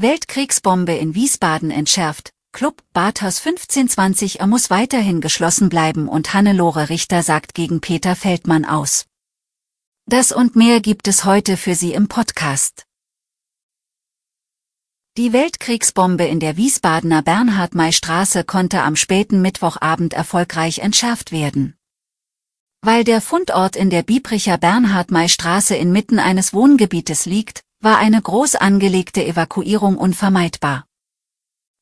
Weltkriegsbombe 0.00 0.94
in 0.94 1.16
Wiesbaden 1.16 1.72
entschärft. 1.72 2.30
Club 2.52 2.84
Bathaus 2.92 3.44
1520 3.44 4.38
er 4.38 4.46
muss 4.46 4.70
weiterhin 4.70 5.20
geschlossen 5.20 5.68
bleiben 5.68 6.08
und 6.08 6.34
Hannelore 6.34 6.88
Richter 6.88 7.24
sagt 7.24 7.52
gegen 7.52 7.80
Peter 7.80 8.14
Feldmann 8.14 8.64
aus. 8.64 9.06
Das 10.06 10.30
und 10.30 10.54
mehr 10.54 10.80
gibt 10.80 11.08
es 11.08 11.24
heute 11.24 11.56
für 11.56 11.74
Sie 11.74 11.94
im 11.94 12.06
Podcast. 12.06 12.86
Die 15.16 15.32
Weltkriegsbombe 15.32 16.26
in 16.26 16.38
der 16.38 16.56
Wiesbadener 16.56 17.22
Bernhard-May-Straße 17.22 18.44
konnte 18.44 18.82
am 18.82 18.94
späten 18.94 19.42
Mittwochabend 19.42 20.14
erfolgreich 20.14 20.78
entschärft 20.78 21.32
werden. 21.32 21.74
Weil 22.82 23.02
der 23.02 23.20
Fundort 23.20 23.74
in 23.74 23.90
der 23.90 24.04
Biebricher 24.04 24.58
Bernhard-May-Straße 24.58 25.74
inmitten 25.74 26.20
eines 26.20 26.54
Wohngebietes 26.54 27.26
liegt, 27.26 27.64
war 27.80 27.98
eine 27.98 28.20
groß 28.20 28.56
angelegte 28.56 29.24
Evakuierung 29.24 29.96
unvermeidbar. 29.96 30.84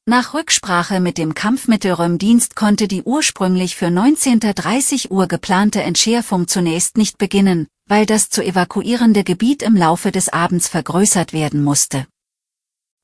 Nach 0.08 0.34
Rücksprache 0.34 1.00
mit 1.00 1.18
dem 1.18 1.34
Kampfmittelräumdienst 1.34 2.54
konnte 2.54 2.86
die 2.86 3.02
ursprünglich 3.02 3.74
für 3.74 3.86
19.30 3.86 5.10
Uhr 5.10 5.26
geplante 5.26 5.82
Entschärfung 5.82 6.46
zunächst 6.46 6.96
nicht 6.96 7.18
beginnen, 7.18 7.66
weil 7.88 8.06
das 8.06 8.30
zu 8.30 8.44
evakuierende 8.44 9.24
Gebiet 9.24 9.62
im 9.62 9.74
Laufe 9.74 10.12
des 10.12 10.28
Abends 10.28 10.68
vergrößert 10.68 11.32
werden 11.32 11.64
musste. 11.64 12.06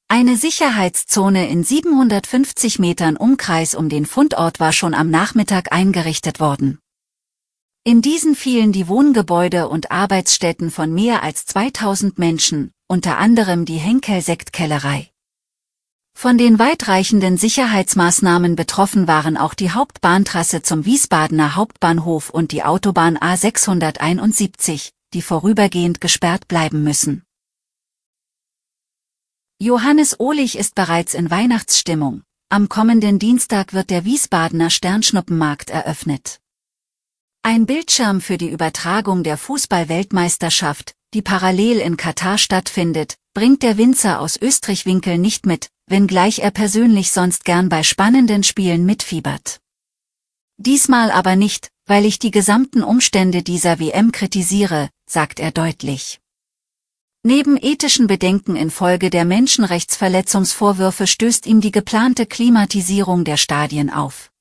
Eine 0.06 0.36
Sicherheitszone 0.36 1.48
in 1.48 1.64
750 1.64 2.78
Metern 2.78 3.16
Umkreis 3.16 3.74
um 3.74 3.88
den 3.88 4.04
Fundort 4.06 4.60
war 4.60 4.72
schon 4.72 4.92
am 4.92 5.10
Nachmittag 5.10 5.72
eingerichtet 5.72 6.38
worden. 6.38 6.78
In 7.84 8.00
diesen 8.00 8.36
fielen 8.36 8.70
die 8.70 8.86
Wohngebäude 8.86 9.68
und 9.68 9.90
Arbeitsstätten 9.90 10.70
von 10.70 10.94
mehr 10.94 11.24
als 11.24 11.46
2000 11.46 12.16
Menschen, 12.18 12.70
unter 12.92 13.16
anderem 13.16 13.64
die 13.64 13.78
Henkel-Sektkellerei. 13.78 15.10
Von 16.14 16.36
den 16.36 16.58
weitreichenden 16.58 17.38
Sicherheitsmaßnahmen 17.38 18.54
betroffen 18.54 19.08
waren 19.08 19.38
auch 19.38 19.54
die 19.54 19.70
Hauptbahntrasse 19.70 20.60
zum 20.60 20.84
Wiesbadener 20.84 21.56
Hauptbahnhof 21.56 22.28
und 22.28 22.52
die 22.52 22.62
Autobahn 22.64 23.16
A671, 23.16 24.90
die 25.14 25.22
vorübergehend 25.22 26.02
gesperrt 26.02 26.48
bleiben 26.48 26.84
müssen. 26.84 27.22
Johannes 29.58 30.20
Ohlich 30.20 30.58
ist 30.58 30.74
bereits 30.74 31.14
in 31.14 31.30
Weihnachtsstimmung. 31.30 32.24
Am 32.50 32.68
kommenden 32.68 33.18
Dienstag 33.18 33.72
wird 33.72 33.88
der 33.88 34.04
Wiesbadener 34.04 34.68
Sternschnuppenmarkt 34.68 35.70
eröffnet. 35.70 36.40
Ein 37.40 37.64
Bildschirm 37.64 38.20
für 38.20 38.36
die 38.36 38.50
Übertragung 38.50 39.22
der 39.22 39.38
Fußball-Weltmeisterschaft, 39.38 40.94
die 41.14 41.22
parallel 41.22 41.78
in 41.78 41.96
Katar 41.96 42.38
stattfindet, 42.38 43.16
bringt 43.34 43.62
der 43.62 43.76
Winzer 43.78 44.20
aus 44.20 44.36
Österreich-Winkel 44.40 45.18
nicht 45.18 45.46
mit, 45.46 45.68
wenngleich 45.86 46.40
er 46.40 46.50
persönlich 46.50 47.10
sonst 47.10 47.44
gern 47.44 47.68
bei 47.68 47.82
spannenden 47.82 48.42
Spielen 48.42 48.86
mitfiebert. 48.86 49.60
Diesmal 50.56 51.10
aber 51.10 51.36
nicht, 51.36 51.70
weil 51.86 52.04
ich 52.04 52.18
die 52.18 52.30
gesamten 52.30 52.82
Umstände 52.82 53.42
dieser 53.42 53.78
WM 53.78 54.12
kritisiere, 54.12 54.90
sagt 55.08 55.40
er 55.40 55.50
deutlich. 55.50 56.20
Neben 57.24 57.56
ethischen 57.56 58.06
Bedenken 58.06 58.56
infolge 58.56 59.08
der 59.08 59.24
Menschenrechtsverletzungsvorwürfe 59.24 61.06
stößt 61.06 61.46
ihm 61.46 61.60
die 61.60 61.70
geplante 61.70 62.26
Klimatisierung 62.26 63.24
der 63.24 63.36
Stadien 63.36 63.90
auf. 63.90 64.32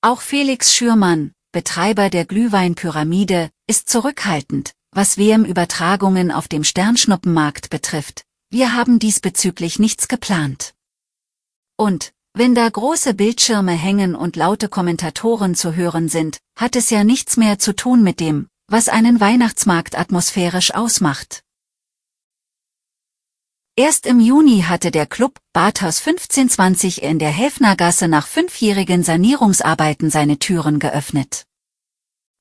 Auch 0.00 0.20
Felix 0.20 0.74
Schürmann, 0.74 1.32
Betreiber 1.52 2.08
der 2.08 2.24
Glühweinpyramide, 2.24 3.50
ist 3.66 3.90
zurückhaltend, 3.90 4.72
was 4.92 5.16
WM-Übertragungen 5.16 6.30
auf 6.30 6.48
dem 6.48 6.64
Sternschnuppenmarkt 6.64 7.70
betrifft, 7.70 8.24
wir 8.50 8.74
haben 8.74 8.98
diesbezüglich 8.98 9.78
nichts 9.78 10.06
geplant. 10.06 10.74
Und, 11.76 12.12
wenn 12.34 12.54
da 12.54 12.68
große 12.68 13.14
Bildschirme 13.14 13.72
hängen 13.72 14.14
und 14.14 14.36
laute 14.36 14.68
Kommentatoren 14.68 15.54
zu 15.54 15.74
hören 15.74 16.08
sind, 16.08 16.38
hat 16.56 16.76
es 16.76 16.90
ja 16.90 17.04
nichts 17.04 17.38
mehr 17.38 17.58
zu 17.58 17.74
tun 17.74 18.02
mit 18.02 18.20
dem, 18.20 18.48
was 18.68 18.88
einen 18.88 19.20
Weihnachtsmarkt 19.20 19.98
atmosphärisch 19.98 20.74
ausmacht. 20.74 21.42
Erst 23.74 24.04
im 24.04 24.20
Juni 24.20 24.64
hatte 24.68 24.90
der 24.90 25.06
Club 25.06 25.38
Bathaus 25.54 26.06
1520 26.06 27.02
in 27.02 27.18
der 27.18 27.30
Häfnergasse 27.30 28.06
nach 28.06 28.26
fünfjährigen 28.26 29.02
Sanierungsarbeiten 29.02 30.10
seine 30.10 30.38
Türen 30.38 30.78
geöffnet. 30.78 31.46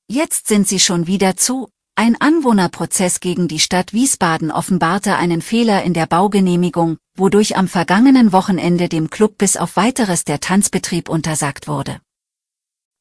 Jetzt 0.09 0.49
sind 0.49 0.67
sie 0.67 0.81
schon 0.81 1.07
wieder 1.07 1.37
zu, 1.37 1.69
ein 1.95 2.19
Anwohnerprozess 2.19 3.19
gegen 3.19 3.47
die 3.47 3.59
Stadt 3.59 3.93
Wiesbaden 3.93 4.51
offenbarte 4.51 5.17
einen 5.17 5.41
Fehler 5.41 5.83
in 5.83 5.93
der 5.93 6.07
Baugenehmigung, 6.07 6.97
wodurch 7.15 7.57
am 7.57 7.67
vergangenen 7.67 8.31
Wochenende 8.31 8.89
dem 8.89 9.09
Club 9.09 9.37
bis 9.37 9.57
auf 9.57 9.75
weiteres 9.75 10.23
der 10.23 10.39
Tanzbetrieb 10.39 11.09
untersagt 11.09 11.67
wurde. 11.67 11.99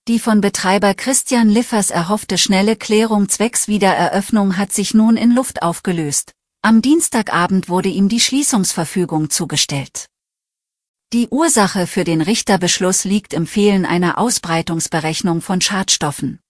Die 0.09 0.19
von 0.19 0.41
Betreiber 0.41 0.95
Christian 0.95 1.49
Liffers 1.49 1.91
erhoffte 1.91 2.37
schnelle 2.37 2.75
Klärung 2.75 3.29
zwecks 3.29 3.69
Wiedereröffnung 3.69 4.57
hat 4.57 4.73
sich 4.73 4.93
nun 4.93 5.17
in 5.17 5.35
Luft 5.35 5.63
aufgelöst. 5.63 6.33
Am 6.63 6.83
Dienstagabend 6.83 7.69
wurde 7.69 7.89
ihm 7.89 8.09
die 8.09 8.21
Schließungsverfügung 8.21 9.31
zugestellt. 9.31 10.07
Die 11.13 11.29
Ursache 11.29 11.87
für 11.87 12.05
den 12.05 12.21
Richterbeschluss 12.21 13.05
liegt 13.05 13.35
im 13.35 13.47
Fehlen 13.47 13.87
einer 13.87 14.19
Ausbreitungsberechnung 14.19 15.41
von 15.41 15.61
Schadstoffen. 15.61 16.41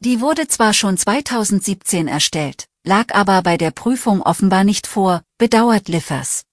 Die 0.00 0.20
wurde 0.20 0.46
zwar 0.46 0.74
schon 0.74 0.98
2017 0.98 2.06
erstellt, 2.06 2.66
lag 2.84 3.14
aber 3.14 3.42
bei 3.42 3.56
der 3.56 3.70
Prüfung 3.70 4.20
offenbar 4.20 4.62
nicht 4.62 4.86
vor, 4.86 5.22
bedauert 5.38 5.88
Liffers. 5.88 6.44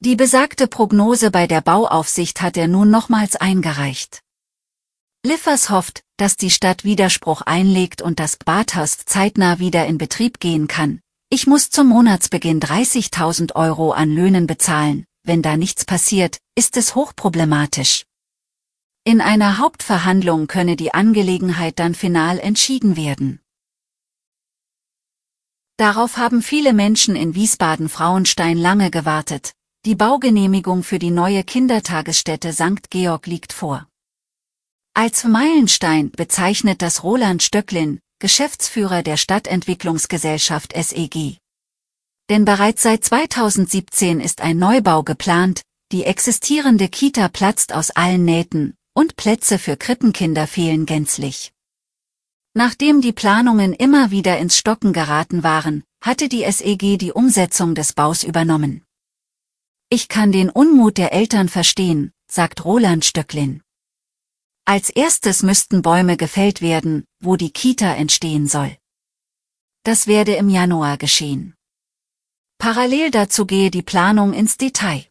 Die 0.00 0.16
besagte 0.16 0.66
Prognose 0.66 1.30
bei 1.30 1.46
der 1.46 1.60
Bauaufsicht 1.60 2.42
hat 2.42 2.56
er 2.56 2.66
nun 2.66 2.90
nochmals 2.90 3.36
eingereicht. 3.36 4.20
Liffers 5.24 5.70
hofft, 5.70 6.02
dass 6.16 6.36
die 6.36 6.50
Stadt 6.50 6.84
Widerspruch 6.84 7.42
einlegt 7.42 8.02
und 8.02 8.18
das 8.18 8.36
Badhaus 8.36 8.98
zeitnah 9.04 9.58
wieder 9.58 9.86
in 9.86 9.98
Betrieb 9.98 10.40
gehen 10.40 10.66
kann. 10.66 11.00
Ich 11.28 11.46
muss 11.46 11.70
zum 11.70 11.88
Monatsbeginn 11.88 12.60
30.000 12.60 13.54
Euro 13.54 13.92
an 13.92 14.10
Löhnen 14.10 14.46
bezahlen, 14.46 15.04
wenn 15.22 15.42
da 15.42 15.56
nichts 15.56 15.84
passiert, 15.84 16.38
ist 16.56 16.76
es 16.76 16.94
hochproblematisch. 16.94 18.06
In 19.04 19.22
einer 19.22 19.56
Hauptverhandlung 19.56 20.46
könne 20.46 20.76
die 20.76 20.92
Angelegenheit 20.92 21.78
dann 21.78 21.94
final 21.94 22.38
entschieden 22.38 22.98
werden. 22.98 23.40
Darauf 25.78 26.18
haben 26.18 26.42
viele 26.42 26.74
Menschen 26.74 27.16
in 27.16 27.34
Wiesbaden-Frauenstein 27.34 28.58
lange 28.58 28.90
gewartet. 28.90 29.54
Die 29.86 29.94
Baugenehmigung 29.94 30.82
für 30.82 30.98
die 30.98 31.10
neue 31.10 31.44
Kindertagesstätte 31.44 32.52
St. 32.52 32.90
Georg 32.90 33.26
liegt 33.26 33.54
vor. 33.54 33.88
Als 34.92 35.24
Meilenstein 35.24 36.10
bezeichnet 36.10 36.82
das 36.82 37.02
Roland 37.02 37.42
Stöcklin, 37.42 38.00
Geschäftsführer 38.18 39.02
der 39.02 39.16
Stadtentwicklungsgesellschaft 39.16 40.74
SEG. 40.74 41.38
Denn 42.28 42.44
bereits 42.44 42.82
seit 42.82 43.02
2017 43.02 44.20
ist 44.20 44.42
ein 44.42 44.58
Neubau 44.58 45.02
geplant, 45.02 45.62
die 45.90 46.04
existierende 46.04 46.90
Kita 46.90 47.28
platzt 47.28 47.72
aus 47.72 47.90
allen 47.90 48.26
Nähten, 48.26 48.74
und 48.94 49.16
Plätze 49.16 49.58
für 49.58 49.76
Krippenkinder 49.76 50.46
fehlen 50.46 50.86
gänzlich. 50.86 51.52
Nachdem 52.54 53.00
die 53.00 53.12
Planungen 53.12 53.72
immer 53.72 54.10
wieder 54.10 54.38
ins 54.38 54.56
Stocken 54.56 54.92
geraten 54.92 55.42
waren, 55.42 55.84
hatte 56.02 56.28
die 56.28 56.50
SEG 56.50 56.98
die 56.98 57.12
Umsetzung 57.12 57.74
des 57.74 57.92
Baus 57.92 58.24
übernommen. 58.24 58.84
Ich 59.88 60.08
kann 60.08 60.32
den 60.32 60.50
Unmut 60.50 60.98
der 60.98 61.12
Eltern 61.12 61.48
verstehen, 61.48 62.12
sagt 62.30 62.64
Roland 62.64 63.04
Stöcklin. 63.04 63.62
Als 64.64 64.90
erstes 64.90 65.42
müssten 65.42 65.82
Bäume 65.82 66.16
gefällt 66.16 66.62
werden, 66.62 67.04
wo 67.20 67.36
die 67.36 67.50
Kita 67.50 67.94
entstehen 67.94 68.46
soll. 68.46 68.76
Das 69.82 70.06
werde 70.06 70.34
im 70.34 70.48
Januar 70.48 70.96
geschehen. 70.96 71.54
Parallel 72.58 73.10
dazu 73.10 73.46
gehe 73.46 73.70
die 73.70 73.82
Planung 73.82 74.32
ins 74.32 74.58
Detail. 74.58 75.09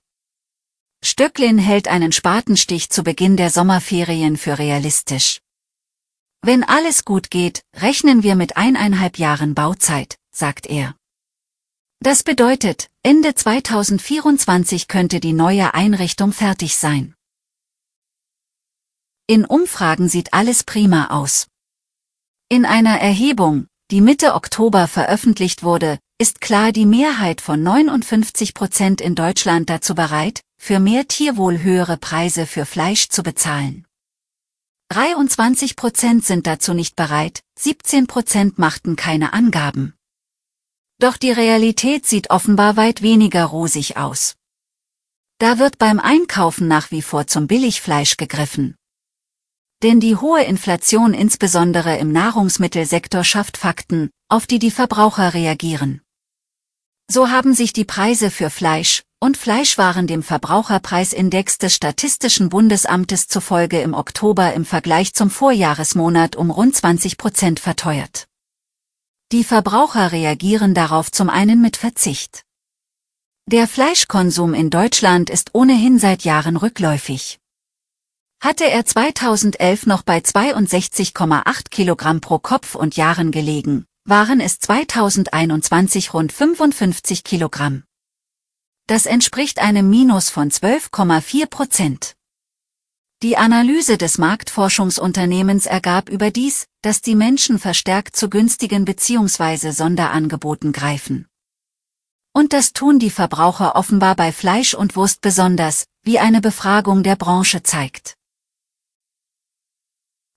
Stöcklin 1.04 1.58
hält 1.58 1.88
einen 1.88 2.12
Spatenstich 2.12 2.90
zu 2.90 3.04
Beginn 3.04 3.38
der 3.38 3.50
Sommerferien 3.50 4.38
für 4.38 4.60
realistisch. 4.60 5.40
Wenn 6.42 6.64
alles 6.64 7.06
gut 7.06 7.30
geht, 7.32 7.64
rechnen 7.76 8.24
wir 8.24 8.36
mit 8.36 8.58
eineinhalb 8.58 9.18
Jahren 9.18 9.56
Bauzeit, 9.56 10.18
sagt 10.32 10.68
er. 10.68 10.96
Das 12.02 12.24
bedeutet, 12.24 12.90
Ende 13.04 13.36
2024 13.36 14.88
könnte 14.88 15.20
die 15.20 15.34
neue 15.34 15.74
Einrichtung 15.74 16.32
fertig 16.32 16.78
sein. 16.78 17.14
In 19.28 19.46
Umfragen 19.46 20.08
sieht 20.08 20.34
alles 20.34 20.64
prima 20.64 21.08
aus. 21.08 21.48
In 22.50 22.66
einer 22.66 23.00
Erhebung, 23.00 23.68
die 23.92 24.02
Mitte 24.02 24.34
Oktober 24.34 24.88
veröffentlicht 24.88 25.62
wurde, 25.64 26.00
ist 26.18 26.42
klar 26.42 26.72
die 26.72 26.86
Mehrheit 26.86 27.42
von 27.42 27.62
59 27.62 28.54
Prozent 28.54 29.02
in 29.02 29.16
Deutschland 29.16 29.70
dazu 29.70 29.94
bereit, 29.94 30.42
für 30.62 30.80
mehr 30.80 31.08
Tierwohl 31.08 31.64
höhere 31.64 31.98
Preise 31.98 32.46
für 32.46 32.66
Fleisch 32.66 33.08
zu 33.10 33.24
bezahlen. 33.24 33.88
23 34.90 35.76
Prozent 35.76 36.26
sind 36.26 36.46
dazu 36.46 36.74
nicht 36.74 36.96
bereit, 36.96 37.42
17 37.58 38.06
Prozent 38.06 38.60
machten 38.60 38.96
keine 38.96 39.34
Angaben. 39.34 39.96
Doch 41.00 41.16
die 41.16 41.32
Realität 41.32 42.06
sieht 42.06 42.30
offenbar 42.30 42.76
weit 42.76 43.02
weniger 43.02 43.46
rosig 43.46 43.98
aus. 43.98 44.36
Da 45.40 45.58
wird 45.58 45.78
beim 45.78 46.00
Einkaufen 46.00 46.68
nach 46.68 46.92
wie 46.92 47.02
vor 47.02 47.26
zum 47.26 47.48
Billigfleisch 47.48 48.18
gegriffen. 48.18 48.76
Denn 49.82 50.02
die 50.02 50.18
hohe 50.18 50.44
Inflation 50.44 51.14
insbesondere 51.14 51.98
im 51.98 52.12
Nahrungsmittelsektor 52.12 53.24
schafft 53.24 53.58
Fakten, 53.58 54.12
auf 54.28 54.46
die 54.46 54.60
die 54.60 54.72
Verbraucher 54.72 55.34
reagieren. 55.34 56.02
So 57.10 57.30
haben 57.30 57.54
sich 57.54 57.72
die 57.72 57.86
Preise 57.86 58.30
für 58.30 58.50
Fleisch 58.50 59.04
und 59.20 59.36
Fleischwaren 59.36 60.08
dem 60.08 60.24
Verbraucherpreisindex 60.24 61.58
des 61.58 61.76
Statistischen 61.76 62.50
Bundesamtes 62.50 63.28
zufolge 63.28 63.82
im 63.82 63.94
Oktober 63.94 64.54
im 64.54 64.64
Vergleich 64.64 65.14
zum 65.14 65.30
Vorjahresmonat 65.30 66.36
um 66.36 66.52
rund 66.52 66.76
20 66.76 67.18
Prozent 67.18 67.60
verteuert. 67.60 68.28
Die 69.32 69.44
Verbraucher 69.44 70.12
reagieren 70.12 70.74
darauf 70.74 71.12
zum 71.12 71.30
einen 71.30 71.62
mit 71.62 71.78
Verzicht. 71.78 72.44
Der 73.46 73.68
Fleischkonsum 73.68 74.54
in 74.54 74.70
Deutschland 74.70 75.30
ist 75.30 75.50
ohnehin 75.54 76.00
seit 76.00 76.24
Jahren 76.24 76.56
rückläufig. 76.56 77.40
Hatte 78.42 78.70
er 78.70 78.86
2011 78.86 79.86
noch 79.86 80.04
bei 80.04 80.20
62,8 80.20 81.70
Kilogramm 81.70 82.22
pro 82.22 82.40
Kopf 82.40 82.76
und 82.76 82.96
Jahren 82.96 83.32
gelegen, 83.32 83.86
waren 84.06 84.40
es 84.40 84.60
2021 84.60 86.14
rund 86.14 86.32
55 86.32 87.24
Kilogramm. 87.26 87.84
Das 88.90 89.06
entspricht 89.06 89.60
einem 89.60 89.88
Minus 89.88 90.32
von 90.32 90.50
12,4 90.50 91.46
Prozent. 91.46 92.16
Die 93.22 93.38
Analyse 93.38 94.00
des 94.00 94.18
Marktforschungsunternehmens 94.18 95.68
ergab 95.68 96.10
überdies, 96.10 96.66
dass 96.82 97.02
die 97.02 97.14
Menschen 97.14 97.60
verstärkt 97.60 98.16
zu 98.16 98.32
günstigen 98.32 98.86
bzw. 98.86 99.70
Sonderangeboten 99.70 100.72
greifen. 100.72 101.28
Und 102.34 102.52
das 102.52 102.74
tun 102.74 102.98
die 102.98 103.12
Verbraucher 103.12 103.76
offenbar 103.76 104.16
bei 104.16 104.32
Fleisch 104.32 104.74
und 104.74 104.96
Wurst 104.96 105.22
besonders, 105.22 105.86
wie 106.02 106.18
eine 106.18 106.42
Befragung 106.42 107.04
der 107.04 107.16
Branche 107.16 107.62
zeigt. 107.62 108.16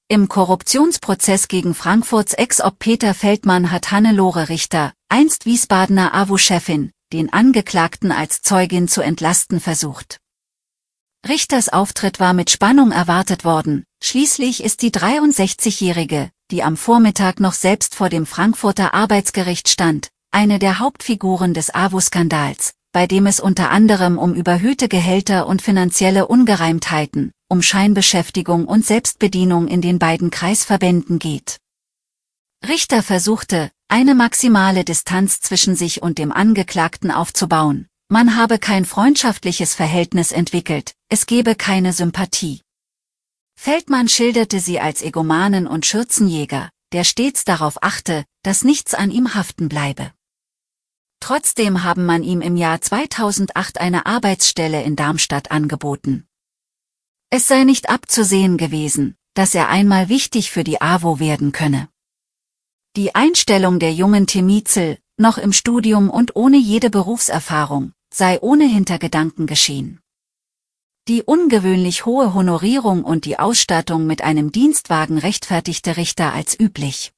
Im 0.08 0.28
Korruptionsprozess 0.28 1.48
gegen 1.48 1.74
Frankfurts 1.74 2.34
Ex-Ob 2.34 2.78
Peter 2.78 3.14
Feldmann 3.14 3.70
hat 3.70 3.92
Hannelore 3.92 4.50
Richter, 4.50 4.92
einst 5.08 5.46
Wiesbadener 5.46 6.12
AWO-Chefin, 6.12 6.92
den 7.12 7.32
Angeklagten 7.32 8.10
als 8.10 8.42
Zeugin 8.42 8.88
zu 8.88 9.00
entlasten 9.02 9.60
versucht. 9.60 10.18
Richters 11.28 11.68
Auftritt 11.68 12.18
war 12.18 12.32
mit 12.32 12.50
Spannung 12.50 12.90
erwartet 12.90 13.44
worden, 13.44 13.84
schließlich 14.02 14.64
ist 14.64 14.82
die 14.82 14.90
63-Jährige, 14.90 16.30
die 16.50 16.64
am 16.64 16.76
Vormittag 16.76 17.38
noch 17.38 17.52
selbst 17.52 17.94
vor 17.94 18.08
dem 18.08 18.26
Frankfurter 18.26 18.92
Arbeitsgericht 18.92 19.68
stand, 19.68 20.08
eine 20.32 20.58
der 20.58 20.80
Hauptfiguren 20.80 21.54
des 21.54 21.72
AWO-Skandals, 21.72 22.72
bei 22.90 23.06
dem 23.06 23.26
es 23.26 23.38
unter 23.38 23.70
anderem 23.70 24.18
um 24.18 24.34
überhöhte 24.34 24.88
Gehälter 24.88 25.46
und 25.46 25.62
finanzielle 25.62 26.26
Ungereimtheiten, 26.26 27.32
um 27.48 27.62
Scheinbeschäftigung 27.62 28.66
und 28.66 28.84
Selbstbedienung 28.84 29.68
in 29.68 29.80
den 29.80 29.98
beiden 29.98 30.30
Kreisverbänden 30.30 31.18
geht. 31.18 31.58
Richter 32.66 33.02
versuchte, 33.02 33.70
eine 33.92 34.14
maximale 34.14 34.84
Distanz 34.84 35.42
zwischen 35.42 35.76
sich 35.76 36.00
und 36.00 36.16
dem 36.16 36.32
Angeklagten 36.32 37.10
aufzubauen, 37.10 37.88
man 38.08 38.36
habe 38.36 38.58
kein 38.58 38.86
freundschaftliches 38.86 39.74
Verhältnis 39.74 40.32
entwickelt, 40.32 40.94
es 41.10 41.26
gebe 41.26 41.54
keine 41.54 41.92
Sympathie. 41.92 42.62
Feldmann 43.54 44.08
schilderte 44.08 44.60
sie 44.60 44.80
als 44.80 45.02
Egomanen 45.02 45.66
und 45.66 45.84
Schürzenjäger, 45.84 46.70
der 46.92 47.04
stets 47.04 47.44
darauf 47.44 47.82
achte, 47.82 48.24
dass 48.42 48.64
nichts 48.64 48.94
an 48.94 49.10
ihm 49.10 49.34
haften 49.34 49.68
bleibe. 49.68 50.10
Trotzdem 51.20 51.84
haben 51.84 52.06
man 52.06 52.22
ihm 52.22 52.40
im 52.40 52.56
Jahr 52.56 52.80
2008 52.80 53.78
eine 53.78 54.06
Arbeitsstelle 54.06 54.82
in 54.82 54.96
Darmstadt 54.96 55.50
angeboten. 55.50 56.26
Es 57.28 57.46
sei 57.46 57.64
nicht 57.64 57.90
abzusehen 57.90 58.56
gewesen, 58.56 59.16
dass 59.34 59.54
er 59.54 59.68
einmal 59.68 60.08
wichtig 60.08 60.50
für 60.50 60.64
die 60.64 60.80
AWO 60.80 61.20
werden 61.20 61.52
könne. 61.52 61.91
Die 62.94 63.14
Einstellung 63.14 63.78
der 63.78 63.94
jungen 63.94 64.26
Temizel, 64.26 64.98
noch 65.16 65.38
im 65.38 65.54
Studium 65.54 66.10
und 66.10 66.36
ohne 66.36 66.58
jede 66.58 66.90
Berufserfahrung, 66.90 67.92
sei 68.12 68.38
ohne 68.42 68.66
Hintergedanken 68.66 69.46
geschehen. 69.46 69.98
Die 71.08 71.22
ungewöhnlich 71.22 72.04
hohe 72.04 72.34
Honorierung 72.34 73.02
und 73.02 73.24
die 73.24 73.38
Ausstattung 73.38 74.06
mit 74.06 74.20
einem 74.20 74.52
Dienstwagen 74.52 75.16
rechtfertigte 75.16 75.96
Richter 75.96 76.34
als 76.34 76.60
üblich. 76.60 77.14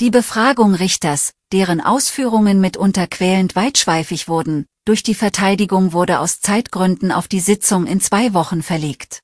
Die 0.00 0.10
Befragung 0.10 0.74
Richters, 0.74 1.34
deren 1.52 1.80
Ausführungen 1.80 2.60
mitunter 2.60 3.06
quälend 3.06 3.54
weitschweifig 3.54 4.26
wurden, 4.26 4.66
durch 4.84 5.04
die 5.04 5.14
Verteidigung 5.14 5.92
wurde 5.92 6.18
aus 6.18 6.40
Zeitgründen 6.40 7.12
auf 7.12 7.28
die 7.28 7.38
Sitzung 7.38 7.86
in 7.86 8.00
zwei 8.00 8.34
Wochen 8.34 8.60
verlegt. 8.60 9.23